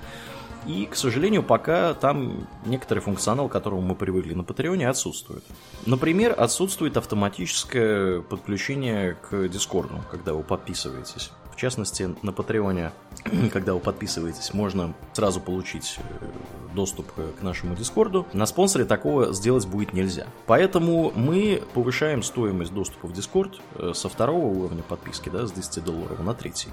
И, 0.67 0.87
к 0.87 0.94
сожалению, 0.94 1.43
пока 1.43 1.94
там 1.94 2.47
некоторый 2.64 3.00
функционал, 3.00 3.49
к 3.49 3.53
которому 3.53 3.82
мы 3.82 3.94
привыкли 3.94 4.35
на 4.35 4.44
Патреоне, 4.44 4.88
отсутствует. 4.88 5.44
Например, 5.87 6.35
отсутствует 6.37 6.96
автоматическое 6.96 8.20
подключение 8.22 9.15
к 9.15 9.48
Дискорду, 9.48 10.01
когда 10.10 10.34
вы 10.34 10.43
подписываетесь. 10.43 11.31
В 11.53 11.56
частности, 11.56 12.15
на 12.22 12.32
Патреоне, 12.32 12.93
когда 13.53 13.75
вы 13.75 13.81
подписываетесь, 13.81 14.55
можно 14.55 14.94
сразу 15.13 15.41
получить 15.41 15.98
э, 15.98 16.27
доступ 16.75 17.13
к 17.13 17.43
нашему 17.43 17.77
Дискорду. 17.77 18.27
На 18.32 18.46
спонсоре 18.46 18.84
такого 18.84 19.32
сделать 19.32 19.67
будет 19.67 19.93
нельзя. 19.93 20.27
Поэтому 20.46 21.13
мы 21.15 21.63
повышаем 21.75 22.22
стоимость 22.22 22.72
доступа 22.72 23.06
в 23.06 23.13
Дискорд 23.13 23.60
э, 23.75 23.93
со 23.94 24.08
второго 24.08 24.46
уровня 24.46 24.82
подписки, 24.82 25.29
да, 25.29 25.46
с 25.46 25.53
10 25.53 25.84
долларов 25.84 26.20
на 26.20 26.34
третий. 26.34 26.70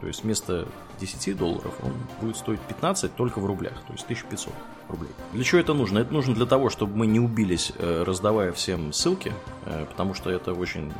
То 0.00 0.06
есть 0.06 0.24
вместо 0.24 0.66
10 0.98 1.36
долларов 1.36 1.74
он 1.82 1.92
будет 2.20 2.36
стоить 2.36 2.60
15 2.60 3.14
только 3.14 3.38
в 3.38 3.46
рублях, 3.46 3.74
то 3.86 3.92
есть 3.92 4.04
1500 4.04 4.52
рублей. 4.88 5.10
Для 5.32 5.44
чего 5.44 5.60
это 5.60 5.74
нужно? 5.74 5.98
Это 5.98 6.12
нужно 6.12 6.34
для 6.34 6.46
того, 6.46 6.70
чтобы 6.70 6.96
мы 6.96 7.06
не 7.06 7.20
убились, 7.20 7.72
э, 7.76 8.02
раздавая 8.02 8.52
всем 8.52 8.92
ссылки, 8.92 9.32
э, 9.66 9.86
потому 9.86 10.14
что 10.14 10.30
это 10.30 10.52
очень 10.52 10.92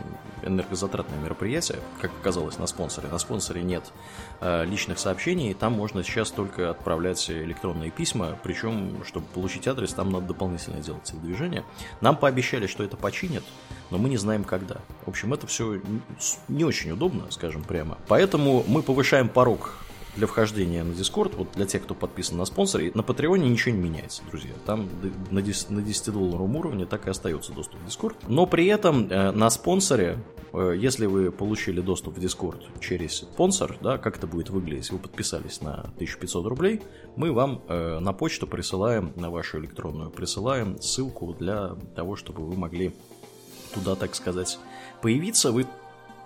энергозатратное 0.43 1.19
мероприятие, 1.19 1.79
как 2.01 2.11
оказалось 2.21 2.59
на 2.59 2.67
спонсоре. 2.67 3.09
На 3.09 3.19
спонсоре 3.19 3.63
нет 3.63 3.91
э, 4.41 4.65
личных 4.65 4.99
сообщений, 4.99 5.55
там 5.55 5.73
можно 5.73 6.03
сейчас 6.03 6.31
только 6.31 6.71
отправлять 6.71 7.31
электронные 7.31 7.91
письма, 7.91 8.39
причем, 8.43 9.03
чтобы 9.05 9.27
получить 9.27 9.67
адрес, 9.67 9.93
там 9.95 10.11
надо 10.11 10.27
дополнительно 10.27 10.81
делать 10.81 11.05
телодвижение. 11.05 11.65
Нам 12.01 12.17
пообещали, 12.17 12.67
что 12.67 12.85
это 12.85 12.97
починят, 12.97 13.45
но 13.91 13.99
мы 13.99 14.09
не 14.09 14.17
знаем 14.17 14.45
когда. 14.45 14.77
В 15.05 15.09
общем, 15.09 15.33
это 15.35 15.47
все 15.47 15.81
не 16.49 16.65
очень 16.65 16.93
удобно, 16.93 17.31
скажем 17.31 17.63
прямо. 17.65 17.99
Поэтому 18.09 18.65
мы 18.67 18.83
повышаем 18.83 19.29
порог 19.29 19.75
для 20.17 20.27
вхождения 20.27 20.83
на 20.83 20.93
Discord, 20.93 21.37
вот 21.37 21.53
для 21.55 21.67
тех, 21.67 21.83
кто 21.83 21.95
подписан 21.95 22.39
на 22.39 22.45
спонсоре, 22.45 22.91
на 22.95 23.03
Патреоне 23.03 23.49
ничего 23.49 23.75
не 23.75 23.83
меняется, 23.83 24.23
друзья. 24.29 24.53
Там 24.67 24.89
на 25.31 25.43
10, 25.43 25.71
на 25.71 25.83
10 25.83 26.13
долларовом 26.13 26.57
уровне 26.57 26.87
так 26.87 27.07
и 27.07 27.11
остается 27.11 27.53
доступ 27.53 27.81
в 27.81 27.87
Discord. 27.87 28.17
Но 28.29 28.47
при 28.47 28.67
этом 28.67 29.09
э, 29.09 29.31
на 29.31 29.51
спонсоре, 29.51 30.19
э, 30.53 30.75
если 30.77 31.07
вы 31.07 31.31
получили 31.31 31.81
доступ 31.81 32.19
в 32.19 32.21
Discord 32.21 32.63
через 32.81 33.19
спонсор, 33.19 33.77
да, 33.81 33.99
как 33.99 34.17
это 34.17 34.27
будет 34.27 34.51
выглядеть, 34.51 34.91
вы 34.91 34.99
подписались 34.99 35.61
на 35.61 35.81
1500 35.97 36.47
рублей, 36.47 36.83
мы 37.17 37.33
вам 37.33 37.63
э, 37.69 37.99
на 38.01 38.13
почту 38.13 38.47
присылаем, 38.47 39.13
на 39.17 39.31
вашу 39.31 39.59
электронную 39.59 40.11
присылаем 40.11 40.81
ссылку 40.81 41.35
для 41.39 41.77
того, 41.95 42.17
чтобы 42.17 42.45
вы 42.45 42.57
могли 42.57 42.93
туда, 43.71 43.95
так 43.95 44.15
сказать, 44.15 44.59
появиться. 45.01 45.53
Вы 45.53 45.67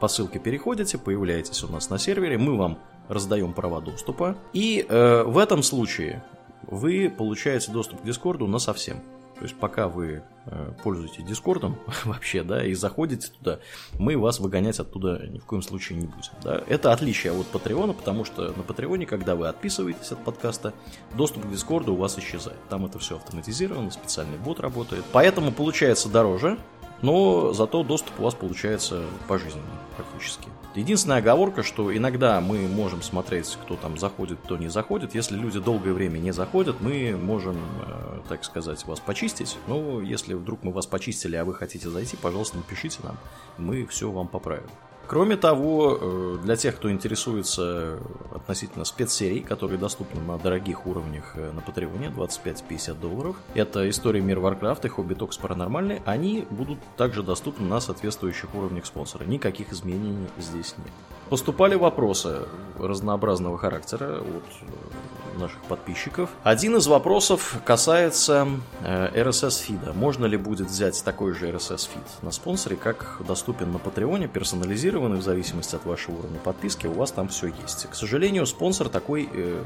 по 0.01 0.09
ссылке 0.09 0.39
переходите, 0.39 0.99
появляетесь 0.99 1.63
у 1.65 1.69
нас 1.69 1.91
на 1.91 1.99
сервере, 1.99 2.39
мы 2.39 2.57
вам 2.57 2.79
раздаем 3.09 3.53
права 3.53 3.81
доступа. 3.81 4.37
И 4.53 4.85
э, 4.89 5.23
в 5.23 5.39
этом 5.39 5.63
случае 5.63 6.23
вы 6.67 7.13
получаете 7.17 7.71
доступ 7.71 8.01
к 8.03 8.05
Дискорду 8.05 8.47
на 8.47 8.59
совсем. 8.59 9.03
То 9.37 9.43
есть 9.43 9.57
пока 9.57 9.89
вы 9.89 10.23
э, 10.47 10.73
пользуетесь 10.83 11.25
Дискордом 11.25 11.77
вообще, 12.05 12.45
да, 12.45 12.65
и 12.65 12.75
заходите 12.75 13.29
туда, 13.29 13.59
мы 13.99 14.17
вас 14.17 14.39
выгонять 14.39 14.79
оттуда 14.79 15.27
ни 15.27 15.39
в 15.39 15.45
коем 15.45 15.61
случае 15.63 15.99
не 15.99 16.07
будем. 16.07 16.31
Да. 16.43 16.63
Это 16.69 16.93
отличие 16.93 17.33
от 17.33 17.47
Патреона, 17.49 17.95
потому 17.95 18.25
что 18.25 18.53
на 18.57 18.63
Патреоне, 18.63 19.07
когда 19.07 19.35
вы 19.35 19.49
отписываетесь 19.49 20.13
от 20.13 20.23
подкаста, 20.23 20.73
доступ 21.17 21.47
к 21.47 21.51
Дискорду 21.51 21.95
у 21.95 21.97
вас 21.97 22.17
исчезает. 22.19 22.59
Там 22.69 22.87
это 22.87 22.99
все 22.99 23.17
автоматизировано, 23.17 23.91
специальный 23.91 24.39
бот 24.39 24.61
работает. 24.61 25.05
Поэтому 25.13 25.51
получается 25.51 26.09
дороже, 26.09 26.57
но 27.03 27.53
зато 27.53 27.83
доступ 27.83 28.19
у 28.21 28.25
вас 28.25 28.35
получается 28.35 29.03
пожизненный 29.29 29.65
практически. 29.97 30.49
Единственная 30.75 31.19
оговорка, 31.19 31.63
что 31.63 31.97
иногда 31.97 32.41
мы 32.41 32.67
можем 32.67 33.03
смотреть, 33.03 33.57
кто 33.63 33.77
там 33.77 33.97
заходит, 33.97 34.39
кто 34.45 34.57
не 34.57 34.69
заходит. 34.69 35.15
Если 35.15 35.37
люди 35.37 35.61
долгое 35.61 35.93
время 35.93 36.19
не 36.19 36.33
заходят, 36.33 36.81
мы 36.81 37.17
можем, 37.17 37.57
э, 37.87 38.21
так 38.29 38.45
сказать, 38.45 38.85
вас 38.87 38.99
почистить. 38.99 39.57
Но 39.69 40.01
если 40.01 40.35
вдруг 40.35 40.65
мы 40.65 40.73
вас 40.73 40.87
почистили, 40.87 41.37
а 41.37 41.45
вы 41.45 41.55
хотите 41.55 41.89
зайти, 41.89 42.17
пожалуйста, 42.17 42.57
напишите 42.57 42.99
нам. 43.05 43.17
Мы 43.57 43.87
все 43.87 44.11
вам 44.11 44.27
поправим. 44.27 44.69
Кроме 45.07 45.37
того, 45.37 45.99
э, 46.01 46.39
для 46.43 46.57
тех, 46.57 46.77
кто 46.77 46.91
интересуется 46.91 47.99
относительно 48.35 48.85
спецсерий, 48.85 49.41
которые 49.41 49.79
доступны 49.79 50.21
на 50.21 50.39
дорогих 50.39 50.87
уровнях 50.87 51.33
э, 51.37 51.53
на 51.53 51.61
Патреоне, 51.61 52.09
25-50 52.09 53.01
долларов, 53.01 53.37
это 53.55 53.89
История 53.89 54.21
мира 54.21 54.41
Warcraft 54.41 54.87
и 54.87 54.89
Хобби 54.89 55.15
Токс 55.15 55.37
Паранормальный, 55.37 56.01
они 56.07 56.47
будут 56.51 56.79
также 56.97 57.23
доступны 57.23 57.67
на 57.69 57.81
соответствующих 57.81 58.55
уровнях 58.55 58.87
спонсора. 58.87 59.25
Никаких 59.25 59.73
изменений 59.73 60.27
здесь 60.39 60.75
нет. 60.79 60.93
Поступали 61.29 61.75
вопросы 61.75 62.41
разнообразного 62.79 63.59
характера 63.59 64.21
от 64.21 64.45
э, 64.63 64.67
наших 65.39 65.61
подписчиков. 65.63 66.31
Один 66.43 66.77
из 66.77 66.87
вопросов 66.87 67.57
касается 67.65 68.49
RSS-фида. 68.83 69.93
Можно 69.93 70.27
ли 70.27 70.37
будет 70.37 70.69
взять 70.69 71.03
такой 71.05 71.35
же 71.35 71.51
RSS-фид 71.51 72.03
на 72.23 72.31
спонсоре, 72.31 72.77
как 72.77 73.21
доступен 73.27 73.73
на 73.73 73.79
Патреоне, 73.79 74.29
персонализированный 74.29 75.19
в 75.19 75.23
зависимости 75.23 75.75
от 75.77 75.85
вашего 75.85 76.19
уровня 76.19 76.39
подписки, 76.39 76.87
у 76.87 76.93
вас 76.93 77.13
там 77.13 77.29
все 77.29 77.49
есть. 77.49 77.89
К 77.91 77.95
сожалению, 77.95 78.47
спонсор 78.47 78.89
такой, 78.89 79.29
э, 79.33 79.65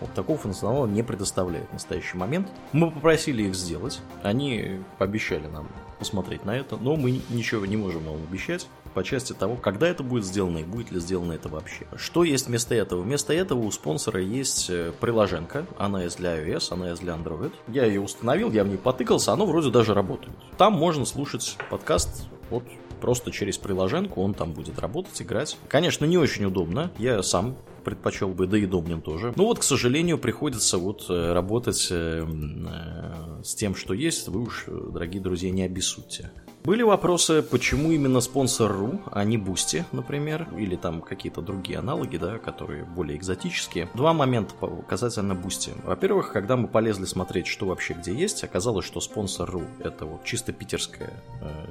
э, 0.00 0.06
такого 0.14 0.38
функционала 0.38 0.86
не 0.86 1.02
предоставляет 1.02 1.68
в 1.70 1.74
настоящий 1.74 2.16
момент. 2.16 2.48
Мы 2.72 2.90
попросили 2.90 3.44
их 3.44 3.54
сделать, 3.54 4.00
они 4.22 4.80
пообещали 4.98 5.46
нам 5.46 5.68
посмотреть 5.98 6.44
на 6.44 6.56
это, 6.56 6.76
но 6.76 6.96
мы 6.96 7.20
ничего 7.30 7.66
не 7.66 7.76
можем 7.76 8.04
вам 8.04 8.16
обещать 8.28 8.66
по 8.94 9.04
части 9.04 9.32
того, 9.32 9.56
когда 9.56 9.88
это 9.88 10.02
будет 10.02 10.24
сделано 10.24 10.58
и 10.58 10.64
будет 10.64 10.90
ли 10.90 11.00
сделано 11.00 11.32
это 11.32 11.48
вообще. 11.48 11.86
Что 11.96 12.24
есть 12.24 12.46
вместо 12.46 12.74
этого? 12.74 13.02
Вместо 13.02 13.32
этого 13.32 13.60
у 13.60 13.70
спонсора 13.70 14.22
есть 14.22 14.70
э, 14.70 14.92
приложенка, 15.00 15.66
она 15.78 16.02
есть 16.02 16.16
для 16.16 16.42
iOS, 16.42 16.72
она 16.72 16.90
есть 16.90 17.02
для 17.02 17.14
Android. 17.14 17.52
Я 17.68 17.84
ее 17.84 18.00
установил, 18.00 18.50
я 18.52 18.64
в 18.64 18.68
ней 18.68 18.78
потыкался, 18.78 19.32
оно 19.32 19.46
вроде 19.46 19.70
даже 19.70 19.92
работает. 19.92 20.34
Там 20.56 20.72
можно 20.72 21.04
слушать 21.04 21.58
подкаст 21.70 22.26
от 22.50 22.64
Просто 23.00 23.30
через 23.30 23.58
приложенку 23.58 24.22
он 24.22 24.34
там 24.34 24.52
будет 24.52 24.78
работать, 24.78 25.20
играть. 25.20 25.58
Конечно, 25.68 26.04
не 26.04 26.18
очень 26.18 26.44
удобно. 26.46 26.90
Я 26.98 27.22
сам 27.22 27.56
предпочел 27.86 28.30
бы, 28.30 28.48
да 28.48 28.58
и 28.58 28.66
Домнин 28.66 29.00
тоже. 29.00 29.32
Ну 29.36 29.44
вот, 29.44 29.60
к 29.60 29.62
сожалению, 29.62 30.18
приходится 30.18 30.76
вот 30.76 31.06
э, 31.08 31.32
работать 31.32 31.86
э, 31.92 32.26
э, 32.26 33.42
с 33.44 33.54
тем, 33.54 33.76
что 33.76 33.94
есть. 33.94 34.26
Вы 34.26 34.42
уж, 34.42 34.64
дорогие 34.66 35.22
друзья, 35.22 35.52
не 35.52 35.62
обессудьте. 35.62 36.32
Были 36.64 36.82
вопросы, 36.82 37.42
почему 37.42 37.92
именно 37.92 38.20
sponsr.ru, 38.20 39.00
а 39.12 39.22
не 39.22 39.38
Boosty, 39.38 39.84
например, 39.92 40.48
или 40.58 40.74
там 40.74 41.00
какие-то 41.00 41.42
другие 41.42 41.78
аналоги, 41.78 42.16
да, 42.16 42.38
которые 42.38 42.84
более 42.84 43.16
экзотические. 43.16 43.88
Два 43.94 44.12
момента 44.12 44.52
касательно 44.88 45.36
Boosty. 45.36 45.70
Во-первых, 45.84 46.32
когда 46.32 46.56
мы 46.56 46.66
полезли 46.66 47.04
смотреть, 47.04 47.46
что 47.46 47.66
вообще 47.66 47.94
где 47.94 48.12
есть, 48.12 48.42
оказалось, 48.42 48.84
что 48.84 49.00
sponsr.ru 49.00 49.62
это 49.78 50.06
вот 50.06 50.24
чисто 50.24 50.52
питерская, 50.52 51.22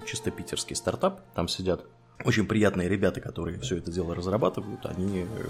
чисто 0.08 0.32
питерский 0.32 0.78
стартап. 0.78 1.20
Там 1.34 1.50
сидят 1.50 1.84
очень 2.24 2.46
приятные 2.46 2.88
ребята, 2.88 3.22
которые 3.22 3.60
все 3.60 3.78
это 3.78 3.92
дело 3.92 4.16
разрабатывают, 4.16 4.86
они, 4.86 5.22
э, 5.22 5.46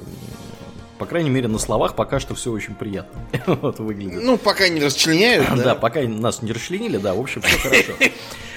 по 0.97 1.05
крайней 1.05 1.29
мере, 1.29 1.47
на 1.47 1.59
словах 1.59 1.95
пока 1.95 2.19
что 2.19 2.35
все 2.35 2.51
очень 2.51 2.75
приятно 2.75 3.21
вот 3.47 3.79
выглядит. 3.79 4.23
Ну, 4.23 4.37
пока 4.37 4.67
не 4.67 4.81
расчленяют, 4.81 5.47
да? 5.49 5.63
Да, 5.63 5.75
пока 5.75 6.01
нас 6.01 6.41
не 6.41 6.51
расчленили, 6.51 6.97
да, 6.97 7.13
в 7.13 7.19
общем, 7.19 7.41
все 7.41 7.57
хорошо. 7.57 7.93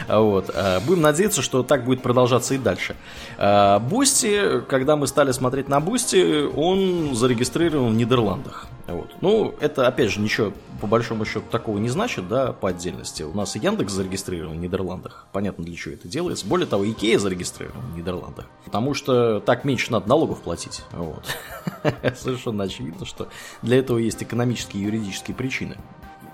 Вот. 0.09 0.50
Э, 0.55 0.81
будем 0.81 1.03
надеяться, 1.03 1.43
что 1.43 1.62
так 1.62 1.85
будет 1.85 2.03
продолжаться 2.03 2.55
и 2.55 2.59
дальше. 2.59 2.97
Э, 3.37 3.79
Boosty, 3.79 4.62
когда 4.69 4.97
мы 4.97 5.07
стали 5.07 5.33
смотреть 5.33 5.69
на 5.69 5.81
Boosty, 5.81 6.47
он 6.47 7.15
зарегистрирован 7.15 7.93
в 7.93 7.97
Нидерландах. 7.97 8.69
Вот. 8.87 9.11
Ну, 9.21 9.55
это, 9.61 9.87
опять 9.87 10.11
же, 10.11 10.21
ничего 10.21 10.53
по 10.81 10.87
большому 10.87 11.25
счету 11.25 11.45
такого 11.51 11.79
не 11.79 11.89
значит, 11.89 12.29
да, 12.29 12.53
по 12.53 12.69
отдельности. 12.69 13.23
У 13.23 13.35
нас 13.35 13.57
и 13.57 13.59
Яндекс 13.59 13.93
зарегистрирован 13.93 14.59
в 14.59 14.61
Нидерландах. 14.61 15.27
Понятно, 15.33 15.65
для 15.65 15.77
чего 15.77 15.95
это 15.95 16.09
делается. 16.09 16.47
Более 16.47 16.67
того, 16.67 16.89
Икея 16.89 17.19
зарегистрирован 17.19 17.81
в 17.93 17.97
Нидерландах. 17.97 18.47
Потому 18.65 18.95
что 18.95 19.41
так 19.41 19.65
меньше 19.65 19.93
надо 19.93 20.09
налогов 20.09 20.41
платить. 20.41 20.83
Вот. 20.93 21.25
Совершенно 22.17 22.65
очевидно, 22.65 23.07
что 23.07 23.29
для 23.63 23.79
этого 23.79 23.99
есть 23.99 24.23
экономические 24.23 24.83
и 24.83 24.87
юридические 24.87 25.35
причины. 25.35 25.77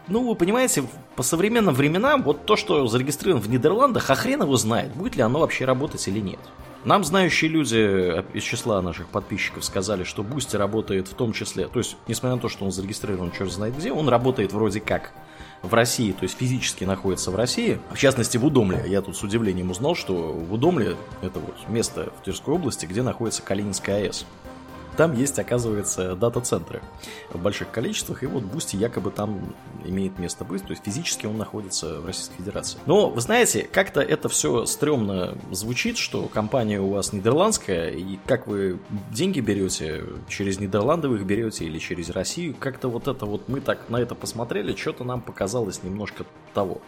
Ну, 0.07 0.29
вы 0.29 0.35
понимаете, 0.35 0.85
по 1.17 1.23
современным 1.23 1.75
временам 1.75 2.23
вот 2.23 2.45
то, 2.45 2.57
что 2.57 2.87
зарегистрировано 2.87 3.43
в 3.43 3.49
Нидерландах, 3.49 4.11
а 4.11 4.15
хрен 4.15 4.43
его 4.43 4.57
знает, 4.57 4.93
будет 4.93 5.17
ли 5.17 5.23
оно 5.23 5.41
вообще 5.41 5.65
работать 5.65 6.07
или 6.09 6.21
нет. 6.21 6.41
Нам 6.85 7.03
знающие 7.03 7.51
люди 7.51 8.23
из 8.37 8.43
числа 8.43 8.83
наших 8.83 9.09
подписчиков 9.09 9.65
сказали, 9.65 10.05
что 10.05 10.23
Boosty 10.23 10.57
работает 10.57 11.09
в 11.09 11.15
том 11.15 11.33
числе, 11.33 11.67
то 11.67 11.79
есть, 11.79 11.97
несмотря 12.09 12.37
на 12.37 12.43
то, 12.43 12.51
что 12.51 12.67
он 12.67 12.73
зарегистрирован 12.73 13.33
черт 13.33 13.51
знает 13.51 13.75
где, 13.75 13.91
он 13.91 14.07
работает 14.11 14.53
вроде 14.53 14.81
как 14.81 15.13
в 15.63 15.73
России, 15.73 16.13
то 16.13 16.25
есть 16.25 16.37
физически 16.37 16.85
находится 16.85 17.31
в 17.31 17.37
России, 17.37 17.81
в 17.91 17.97
частности 17.97 18.37
в 18.37 18.45
Удомле. 18.45 18.85
Я 18.87 19.01
тут 19.01 19.17
с 19.17 19.23
удивлением 19.23 19.71
узнал, 19.71 19.95
что 19.95 20.15
в 20.15 20.53
Удомле 20.53 20.95
это 21.23 21.41
вот 21.41 21.57
место 21.69 22.13
в 22.21 22.23
Тверской 22.23 22.55
области, 22.55 22.85
где 22.85 23.01
находится 23.01 23.41
Калининская 23.41 24.03
АЭС 24.03 24.27
там 24.95 25.15
есть, 25.15 25.39
оказывается, 25.39 26.17
дата-центры 26.17 26.83
в 27.31 27.41
больших 27.41 27.71
количествах, 27.71 28.23
и 28.23 28.27
вот 28.27 28.45
Boosty 28.45 28.77
якобы 28.77 29.11
там 29.11 29.55
имеет 29.85 30.19
место 30.19 30.45
быть, 30.45 30.63
то 30.63 30.71
есть 30.71 30.85
физически 30.85 31.27
он 31.27 31.37
находится 31.37 32.01
в 32.01 32.07
Российской 32.07 32.37
Федерации. 32.37 32.79
Но, 32.87 33.11
вы 33.11 33.21
знаете, 33.21 33.69
как-то 33.71 34.01
это 34.01 34.29
все 34.29 34.67
стрёмно 34.67 35.37
звучит, 35.51 35.99
что 35.99 36.27
компания 36.29 36.81
у 36.81 36.91
вас 36.91 37.13
нидерландская, 37.13 37.91
и 37.91 38.19
как 38.27 38.47
вы 38.47 38.79
деньги 39.11 39.41
берете, 39.41 40.05
через 40.29 40.59
Нидерланды 40.59 41.09
вы 41.09 41.17
их 41.17 41.25
берете 41.25 41.65
или 41.65 41.79
через 41.79 42.11
Россию, 42.11 42.55
как-то 42.59 42.89
вот 42.89 43.09
это 43.09 43.27
вот 43.27 43.49
мы 43.49 43.61
так 43.61 43.89
на 43.89 43.99
это 43.99 44.15
посмотрели, 44.15 44.75
что-то 44.75 45.05
нам 45.05 45.21
показалось 45.21 45.83
немножко 45.83 46.25
того. 46.53 46.81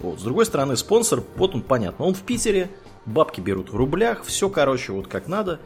Вот. 0.00 0.20
С 0.20 0.22
другой 0.22 0.46
стороны, 0.46 0.76
спонсор, 0.76 1.22
вот 1.36 1.54
он 1.54 1.62
понятно, 1.62 2.04
он 2.04 2.14
в 2.14 2.22
Питере, 2.22 2.70
бабки 3.06 3.40
берут 3.40 3.70
в 3.70 3.76
рублях, 3.76 4.24
все, 4.24 4.48
короче, 4.48 4.92
вот 4.92 5.06
как 5.08 5.28
надо. 5.28 5.60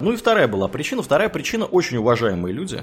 Ну 0.00 0.12
и 0.12 0.16
вторая 0.16 0.48
была 0.48 0.68
причина. 0.68 1.02
Вторая 1.02 1.28
причина 1.28 1.64
очень 1.64 1.98
уважаемые 1.98 2.52
люди. 2.52 2.82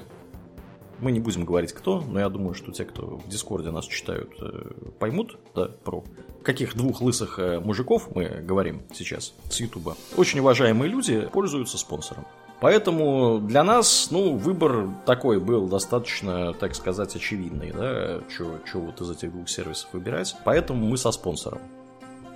Мы 0.99 1.11
не 1.11 1.19
будем 1.19 1.45
говорить 1.45 1.71
кто, 1.71 2.01
но 2.01 2.19
я 2.19 2.29
думаю, 2.29 2.53
что 2.53 2.71
те, 2.71 2.83
кто 2.83 3.17
в 3.17 3.29
Дискорде 3.29 3.71
нас 3.71 3.85
читают, 3.85 4.33
э, 4.41 4.71
поймут, 4.99 5.37
да, 5.55 5.69
про 5.83 6.03
каких 6.43 6.75
двух 6.75 7.01
лысых 7.01 7.39
э, 7.39 7.59
мужиков 7.59 8.09
мы 8.15 8.25
говорим 8.25 8.81
сейчас 8.93 9.33
с 9.49 9.59
Ютуба. 9.61 9.95
Очень 10.17 10.39
уважаемые 10.41 10.91
люди 10.91 11.21
пользуются 11.31 11.77
спонсором. 11.77 12.25
Поэтому 12.59 13.39
для 13.39 13.63
нас, 13.63 14.09
ну, 14.11 14.35
выбор 14.35 14.89
такой 15.05 15.39
был 15.39 15.67
достаточно, 15.67 16.53
так 16.53 16.75
сказать, 16.75 17.15
очевидный, 17.15 17.71
да, 17.71 18.19
что 18.29 18.79
вот 18.79 18.99
из 18.99 19.11
этих 19.11 19.31
двух 19.31 19.47
сервисов 19.47 19.89
выбирать. 19.93 20.35
Поэтому 20.43 20.85
мы 20.85 20.97
со 20.97 21.11
спонсором. 21.11 21.61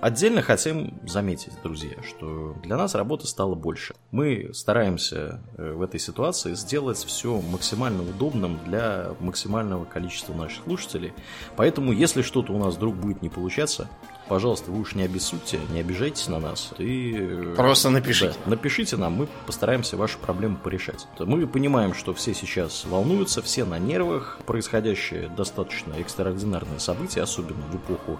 Отдельно 0.04 0.42
хотим 0.42 1.00
заметить, 1.06 1.54
друзья, 1.62 1.96
что 2.06 2.54
для 2.62 2.76
нас 2.76 2.94
работы 2.94 3.26
стало 3.26 3.54
больше. 3.54 3.94
Мы 4.10 4.50
стараемся 4.52 5.40
э, 5.56 5.72
в 5.72 5.80
этой 5.80 5.98
ситуации 5.98 6.52
сделать 6.52 6.98
все 6.98 7.40
максимально 7.40 8.02
удобным 8.02 8.60
для 8.66 9.12
максимального 9.20 9.86
количества 9.86 10.34
наших 10.34 10.64
слушателей. 10.64 11.14
Поэтому, 11.56 11.90
если 11.90 12.20
что-то 12.20 12.52
у 12.52 12.58
нас 12.58 12.74
вдруг 12.74 12.96
будет 12.96 13.22
не 13.22 13.30
получаться, 13.30 13.88
пожалуйста, 14.28 14.70
вы 14.70 14.80
уж 14.80 14.94
не 14.94 15.02
обессудьте, 15.02 15.58
не 15.70 15.80
обижайтесь 15.80 16.28
на 16.28 16.38
нас. 16.38 16.72
И... 16.78 17.14
Э, 17.16 17.54
Просто 17.56 17.90
напишите. 17.90 18.34
Да, 18.44 18.50
напишите 18.50 18.96
нам, 18.96 19.14
мы 19.14 19.28
постараемся 19.46 19.96
ваши 19.96 20.18
проблемы 20.18 20.56
порешать. 20.56 21.06
Мы 21.18 21.46
понимаем, 21.46 21.94
что 21.94 22.14
все 22.14 22.34
сейчас 22.34 22.84
волнуются, 22.84 23.42
все 23.42 23.64
на 23.64 23.78
нервах. 23.78 24.38
Происходящее 24.46 25.28
достаточно 25.28 25.94
экстраординарное 25.94 26.78
событие, 26.78 27.22
особенно 27.22 27.62
в 27.66 27.76
эпоху 27.76 28.18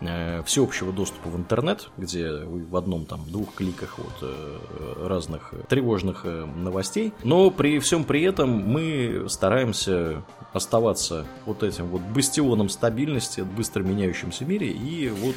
Э, 0.00 0.42
всеобщего 0.44 0.92
доступа 0.92 1.28
в 1.28 1.36
интернет, 1.36 1.90
где 1.98 2.30
вы 2.32 2.64
в 2.64 2.74
одном 2.76 3.04
там 3.04 3.22
двух 3.26 3.54
кликах 3.54 3.98
вот 3.98 4.14
э, 4.22 5.06
разных 5.06 5.52
тревожных 5.68 6.24
новостей. 6.24 7.12
Но 7.22 7.50
при 7.50 7.78
всем 7.80 8.04
при 8.04 8.22
этом 8.22 8.50
мы 8.50 9.26
стараемся 9.28 10.22
оставаться 10.54 11.26
вот 11.44 11.62
этим 11.62 11.86
вот 11.88 12.00
бастионом 12.00 12.70
стабильности 12.70 13.42
в 13.42 13.46
быстро 13.46 13.82
меняющемся 13.82 14.44
мире 14.44 14.70
и 14.70 15.08
вот 15.10 15.36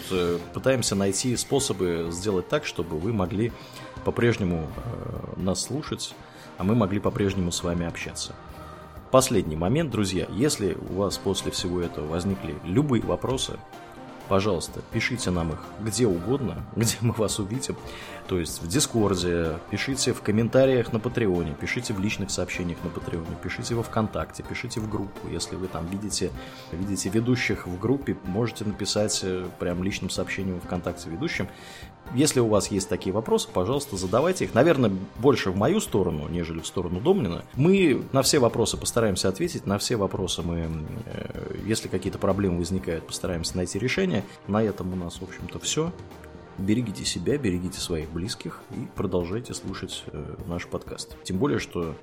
пытаемся 0.54 0.96
найти 0.96 1.36
способы 1.38 2.08
сделать 2.12 2.48
так, 2.50 2.66
чтобы 2.66 2.98
вы 2.98 3.14
могли 3.14 3.52
по-прежнему 4.06 4.68
нас 5.38 5.64
слушать, 5.64 6.16
а 6.58 6.64
мы 6.64 6.76
могли 6.76 7.00
по-прежнему 7.00 7.52
с 7.52 7.64
вами 7.64 7.86
общаться. 7.86 8.36
Последний 9.12 9.56
момент, 9.56 9.92
друзья, 9.92 10.28
если 10.32 10.76
у 10.90 10.96
вас 10.96 11.18
после 11.18 11.52
всего 11.52 11.82
этого 11.82 12.08
возникли 12.08 12.56
любые 12.64 13.04
вопросы, 13.04 13.60
пожалуйста, 14.28 14.82
пишите 14.92 15.32
нам 15.32 15.54
их 15.54 15.60
где 15.82 16.08
угодно, 16.08 16.66
где 16.76 16.96
мы 17.02 17.14
вас 17.14 17.40
увидим. 17.40 17.76
То 18.28 18.40
есть 18.40 18.62
в 18.62 18.68
Дискорде, 18.68 19.58
пишите 19.70 20.14
в 20.14 20.22
комментариях 20.22 20.94
на 20.94 21.00
Патреоне, 21.00 21.56
пишите 21.60 21.94
в 21.94 22.00
личных 22.00 22.32
сообщениях 22.32 22.78
на 22.84 22.90
Патреоне, 22.90 23.36
пишите 23.42 23.76
во 23.76 23.84
Вконтакте, 23.84 24.44
пишите 24.44 24.80
в 24.80 24.90
группу. 24.90 25.28
Если 25.28 25.56
вы 25.56 25.68
там 25.68 25.86
видите, 25.88 26.32
видите 26.72 27.10
ведущих 27.10 27.68
в 27.68 27.78
группе, 27.78 28.16
можете 28.24 28.64
написать 28.64 29.20
э, 29.24 29.46
прям 29.60 29.84
личным 29.84 30.10
сообщением 30.10 30.62
в 30.62 30.64
ВКонтакте 30.64 31.10
ведущим. 31.10 31.50
Если 32.14 32.40
у 32.40 32.48
вас 32.48 32.68
есть 32.68 32.90
такие 32.90 33.14
вопросы, 33.14 33.48
пожалуйста, 33.52 33.98
задавайте 33.98 34.46
их. 34.46 34.54
Наверное, 34.54 34.92
больше 35.18 35.50
в 35.52 35.56
мою 35.56 35.80
сторону, 35.80 36.28
нежели 36.30 36.60
в 36.60 36.68
сторону 36.68 37.00
Домнина. 37.00 37.44
Мы 37.56 38.04
на 38.12 38.22
все 38.22 38.40
вопросы 38.40 38.78
постараемся 38.78 39.30
ответить, 39.30 39.66
на 39.66 39.78
все 39.80 39.96
вопросы 39.96 40.44
мы, 40.44 40.70
э, 41.06 41.56
если 41.66 41.88
какие-то 41.88 42.20
проблемы 42.20 42.60
возникают, 42.60 43.08
постараемся 43.08 43.58
найти 43.58 43.80
решение. 43.80 44.13
На 44.48 44.62
этом 44.62 44.94
у 44.94 44.96
нас, 44.96 45.20
в 45.20 45.24
общем-то, 45.24 45.60
все. 45.60 45.92
Берегите 46.58 47.04
себя, 47.06 47.38
берегите 47.38 47.80
своих 47.80 48.12
близких 48.12 48.62
и 48.72 48.88
продолжайте 48.96 49.54
слушать 49.54 50.04
э, 50.08 50.36
наш 50.46 50.68
подкаст. 50.68 51.18
Тем 51.24 51.40
более, 51.40 51.58
что 51.58 51.96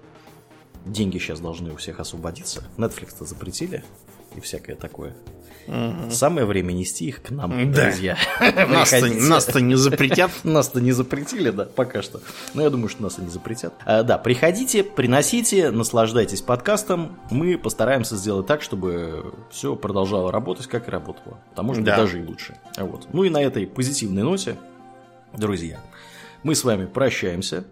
деньги 0.84 1.18
сейчас 1.18 1.40
должны 1.40 1.72
у 1.72 1.76
всех 1.76 2.00
освободиться. 2.00 2.64
Netflix-то 2.76 3.24
запретили 3.24 3.84
и 4.36 4.40
всякое 4.40 4.76
такое. 4.76 5.14
Угу. 5.66 6.10
Самое 6.10 6.46
время 6.46 6.72
нести 6.72 7.06
их 7.06 7.22
к 7.22 7.30
нам, 7.30 7.72
да. 7.72 7.84
друзья. 7.84 8.16
Нас-то, 8.40 9.06
нас-то 9.06 9.60
не 9.60 9.76
запретят. 9.76 10.30
Нас-то 10.44 10.80
не 10.80 10.92
запретили, 10.92 11.50
да, 11.50 11.64
пока 11.64 12.02
что. 12.02 12.20
Но 12.54 12.62
я 12.62 12.70
думаю, 12.70 12.88
что 12.88 13.02
нас 13.02 13.18
и 13.18 13.22
не 13.22 13.28
запретят. 13.28 13.74
А, 13.84 14.02
да, 14.02 14.18
приходите, 14.18 14.82
приносите, 14.82 15.70
наслаждайтесь 15.70 16.40
подкастом. 16.40 17.18
Мы 17.30 17.56
постараемся 17.56 18.16
сделать 18.16 18.46
так, 18.46 18.62
чтобы 18.62 19.32
все 19.50 19.76
продолжало 19.76 20.32
работать, 20.32 20.66
как 20.66 20.88
и 20.88 20.90
работало. 20.90 21.38
Потому 21.50 21.74
что 21.74 21.82
да. 21.84 21.96
даже 21.96 22.20
и 22.20 22.24
лучше. 22.24 22.56
Вот. 22.76 23.06
Ну 23.12 23.24
и 23.24 23.30
на 23.30 23.42
этой 23.42 23.66
позитивной 23.66 24.22
ноте, 24.22 24.56
друзья, 25.36 25.78
мы 26.42 26.54
с 26.54 26.64
вами 26.64 26.86
прощаемся. 26.86 27.64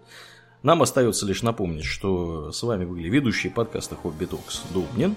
Нам 0.62 0.82
остается 0.82 1.24
лишь 1.24 1.42
напомнить, 1.42 1.84
что 1.84 2.52
с 2.52 2.62
вами 2.62 2.84
были 2.84 3.08
ведущие 3.08 3.50
подкаста 3.50 3.96
Хобби 3.96 4.26
Токс 4.26 4.62
Дубнин 4.72 5.16